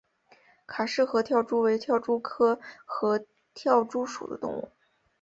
[0.65, 4.69] 卡氏合跳蛛为跳蛛科合跳蛛属的动物。